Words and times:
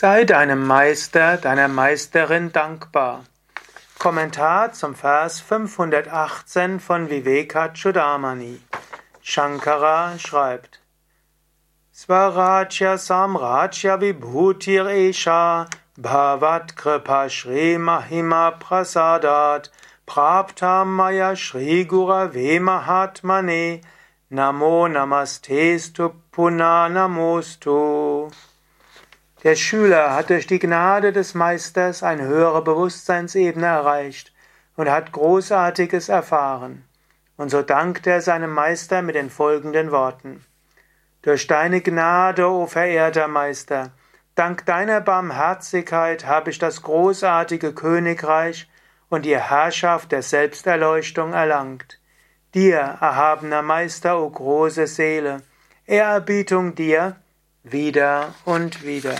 Sei 0.00 0.24
deinem 0.24 0.64
Meister, 0.64 1.38
deiner 1.38 1.66
Meisterin 1.66 2.52
dankbar. 2.52 3.24
Kommentar 3.98 4.72
zum 4.72 4.94
Vers 4.94 5.40
518 5.40 6.78
von 6.78 7.10
Vivekachudamani. 7.10 8.60
Shankara 9.20 10.16
schreibt: 10.16 10.80
Swarajya 11.92 12.96
Samrajya 12.96 14.00
Vibhutir 14.00 14.86
Esha 14.86 15.66
Bhavat 15.96 16.76
Kripa 16.76 17.28
Shri 17.28 17.76
Mahima 17.76 18.52
Prasadat 18.52 19.72
Prapta 20.06 20.84
Maya 20.84 21.34
Shri 21.34 21.84
Gurave 21.84 22.60
Mahatmane 22.60 23.80
Namo 24.30 24.86
Namastestu 24.86 26.12
Puna 26.30 26.88
Namostu 26.88 28.30
der 29.44 29.54
Schüler 29.54 30.14
hat 30.14 30.30
durch 30.30 30.46
die 30.46 30.58
Gnade 30.58 31.12
des 31.12 31.34
Meisters 31.34 32.02
eine 32.02 32.24
höhere 32.24 32.62
Bewusstseinsebene 32.62 33.66
erreicht 33.66 34.32
und 34.76 34.90
hat 34.90 35.12
Großartiges 35.12 36.08
erfahren. 36.08 36.84
Und 37.36 37.50
so 37.50 37.62
dankt 37.62 38.06
er 38.06 38.20
seinem 38.20 38.52
Meister 38.52 39.00
mit 39.00 39.14
den 39.14 39.30
folgenden 39.30 39.92
Worten. 39.92 40.44
Durch 41.22 41.46
deine 41.46 41.80
Gnade, 41.80 42.48
o 42.48 42.66
verehrter 42.66 43.28
Meister, 43.28 43.92
dank 44.34 44.66
deiner 44.66 45.00
Barmherzigkeit 45.00 46.26
habe 46.26 46.50
ich 46.50 46.58
das 46.58 46.82
großartige 46.82 47.74
Königreich 47.74 48.68
und 49.08 49.24
die 49.24 49.38
Herrschaft 49.38 50.10
der 50.10 50.22
Selbsterleuchtung 50.22 51.32
erlangt. 51.32 52.00
Dir, 52.54 52.78
erhabener 52.78 53.62
Meister, 53.62 54.20
o 54.20 54.28
große 54.28 54.86
Seele, 54.86 55.42
Ehrerbietung 55.86 56.74
dir, 56.74 57.16
wieder 57.72 58.34
und 58.44 58.84
wieder. 58.84 59.16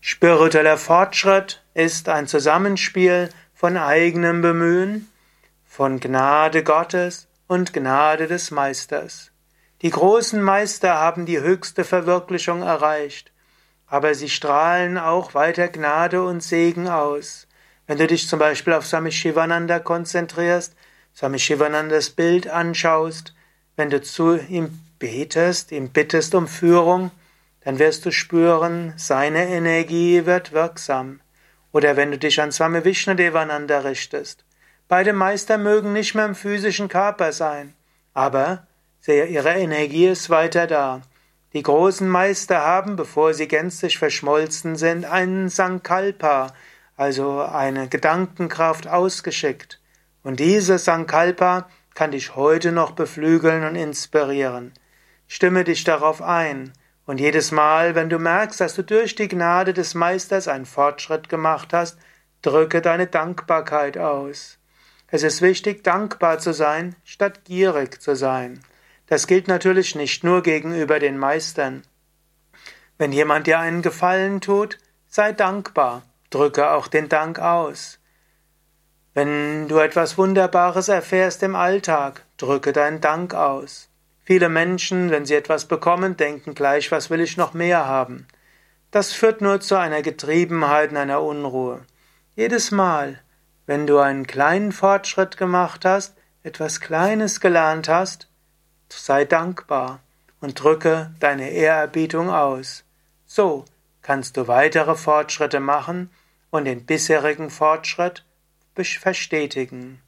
Spiritueller 0.00 0.78
Fortschritt 0.78 1.62
ist 1.74 2.08
ein 2.08 2.26
Zusammenspiel 2.26 3.28
von 3.52 3.76
eigenem 3.76 4.40
Bemühen, 4.40 5.08
von 5.66 6.00
Gnade 6.00 6.62
Gottes 6.62 7.28
und 7.46 7.72
Gnade 7.72 8.26
des 8.26 8.50
Meisters. 8.50 9.32
Die 9.82 9.90
großen 9.90 10.40
Meister 10.42 10.94
haben 10.94 11.26
die 11.26 11.40
höchste 11.40 11.84
Verwirklichung 11.84 12.62
erreicht, 12.62 13.32
aber 13.86 14.14
sie 14.14 14.28
strahlen 14.28 14.98
auch 14.98 15.34
weiter 15.34 15.68
Gnade 15.68 16.22
und 16.22 16.42
Segen 16.42 16.88
aus. 16.88 17.46
Wenn 17.86 17.98
du 17.98 18.06
dich 18.06 18.28
zum 18.28 18.38
Beispiel 18.38 18.72
auf 18.72 18.86
Swami 18.86 19.12
Shivananda 19.12 19.78
konzentrierst, 19.78 20.74
Swami 21.14 21.38
Shivanandas 21.38 22.10
Bild 22.10 22.48
anschaust, 22.48 23.34
wenn 23.78 23.90
du 23.90 24.02
zu 24.02 24.36
ihm 24.36 24.80
betest, 24.98 25.70
ihm 25.70 25.90
bittest 25.90 26.34
um 26.34 26.48
Führung, 26.48 27.12
dann 27.62 27.78
wirst 27.78 28.04
du 28.04 28.10
spüren, 28.10 28.92
seine 28.96 29.46
Energie 29.46 30.26
wird 30.26 30.52
wirksam. 30.52 31.20
Oder 31.70 31.96
wenn 31.96 32.10
du 32.10 32.18
dich 32.18 32.40
an 32.40 32.50
Swami 32.50 32.84
Vishnadevananda 32.84 33.80
richtest. 33.80 34.44
Beide 34.88 35.12
Meister 35.12 35.58
mögen 35.58 35.92
nicht 35.92 36.14
mehr 36.16 36.24
im 36.24 36.34
physischen 36.34 36.88
Körper 36.88 37.30
sein, 37.32 37.74
aber 38.14 38.66
ihre 39.06 39.54
Energie 39.54 40.06
ist 40.06 40.28
weiter 40.28 40.66
da. 40.66 41.02
Die 41.52 41.62
großen 41.62 42.08
Meister 42.08 42.58
haben, 42.58 42.96
bevor 42.96 43.32
sie 43.32 43.46
gänzlich 43.46 43.96
verschmolzen 43.96 44.74
sind, 44.74 45.04
einen 45.04 45.50
Sankalpa, 45.50 46.48
also 46.96 47.42
eine 47.42 47.88
Gedankenkraft 47.88 48.88
ausgeschickt. 48.88 49.80
Und 50.24 50.40
diese 50.40 50.78
Sankalpa 50.78 51.68
kann 51.98 52.12
dich 52.12 52.36
heute 52.36 52.70
noch 52.70 52.92
beflügeln 52.92 53.64
und 53.64 53.74
inspirieren. 53.74 54.72
Stimme 55.26 55.64
dich 55.64 55.82
darauf 55.82 56.22
ein, 56.22 56.72
und 57.06 57.18
jedes 57.18 57.50
Mal, 57.50 57.96
wenn 57.96 58.08
du 58.08 58.20
merkst, 58.20 58.60
dass 58.60 58.76
du 58.76 58.84
durch 58.84 59.16
die 59.16 59.26
Gnade 59.26 59.74
des 59.74 59.94
Meisters 59.94 60.46
einen 60.46 60.64
Fortschritt 60.64 61.28
gemacht 61.28 61.72
hast, 61.72 61.98
drücke 62.40 62.82
deine 62.82 63.08
Dankbarkeit 63.08 63.98
aus. 63.98 64.60
Es 65.08 65.24
ist 65.24 65.42
wichtig, 65.42 65.82
dankbar 65.82 66.38
zu 66.38 66.52
sein, 66.52 66.94
statt 67.02 67.44
gierig 67.44 68.00
zu 68.00 68.14
sein. 68.14 68.60
Das 69.08 69.26
gilt 69.26 69.48
natürlich 69.48 69.96
nicht 69.96 70.22
nur 70.22 70.44
gegenüber 70.44 71.00
den 71.00 71.18
Meistern. 71.18 71.82
Wenn 72.96 73.10
jemand 73.10 73.48
dir 73.48 73.58
einen 73.58 73.82
Gefallen 73.82 74.40
tut, 74.40 74.78
sei 75.08 75.32
dankbar, 75.32 76.04
drücke 76.30 76.70
auch 76.70 76.86
den 76.86 77.08
Dank 77.08 77.40
aus. 77.40 77.98
Wenn 79.14 79.68
du 79.68 79.78
etwas 79.78 80.18
Wunderbares 80.18 80.88
erfährst 80.88 81.42
im 81.42 81.56
Alltag, 81.56 82.24
drücke 82.36 82.72
deinen 82.72 83.00
Dank 83.00 83.34
aus. 83.34 83.88
Viele 84.24 84.48
Menschen, 84.48 85.10
wenn 85.10 85.24
sie 85.24 85.34
etwas 85.34 85.64
bekommen, 85.64 86.16
denken 86.16 86.54
gleich, 86.54 86.92
was 86.92 87.08
will 87.08 87.20
ich 87.20 87.36
noch 87.36 87.54
mehr 87.54 87.86
haben? 87.86 88.26
Das 88.90 89.12
führt 89.12 89.40
nur 89.40 89.60
zu 89.60 89.76
einer 89.76 90.02
Getriebenheit 90.02 90.90
und 90.90 90.98
einer 90.98 91.22
Unruhe. 91.22 91.80
Jedes 92.36 92.70
Mal, 92.70 93.20
wenn 93.66 93.86
du 93.86 93.98
einen 93.98 94.26
kleinen 94.26 94.72
Fortschritt 94.72 95.36
gemacht 95.36 95.84
hast, 95.84 96.14
etwas 96.42 96.80
Kleines 96.80 97.40
gelernt 97.40 97.88
hast, 97.88 98.28
sei 98.88 99.24
dankbar 99.24 100.00
und 100.40 100.62
drücke 100.62 101.12
deine 101.20 101.50
Ehrerbietung 101.50 102.30
aus. 102.30 102.84
So 103.26 103.64
kannst 104.02 104.36
du 104.36 104.48
weitere 104.48 104.94
Fortschritte 104.94 105.60
machen 105.60 106.10
und 106.50 106.64
den 106.64 106.86
bisherigen 106.86 107.50
Fortschritt 107.50 108.24
verstetigen. 108.84 110.00